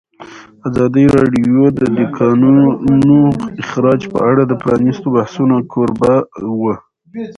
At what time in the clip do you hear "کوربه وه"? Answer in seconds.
5.71-6.75